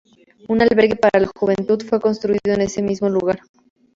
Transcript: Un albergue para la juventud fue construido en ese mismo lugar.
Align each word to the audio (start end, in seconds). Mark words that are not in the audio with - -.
Un 0.47 0.59
albergue 0.63 0.95
para 0.95 1.19
la 1.19 1.27
juventud 1.35 1.79
fue 1.87 1.99
construido 1.99 2.51
en 2.55 2.61
ese 2.61 2.81
mismo 2.81 3.07
lugar. 3.07 3.39